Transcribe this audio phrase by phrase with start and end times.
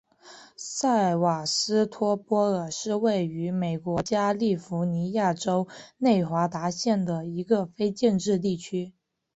[0.55, 5.67] 塞瓦斯托波尔是位于美国加利福尼亚州
[5.99, 8.93] 内华达县的一个非建制地区。